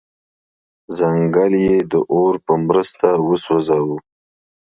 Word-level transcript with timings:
ځنګل 0.97 1.53
یې 1.65 1.77
د 1.91 1.93
اور 2.15 2.33
په 2.45 2.53
مرسته 2.67 3.07
وسوځاوه. 3.27 3.97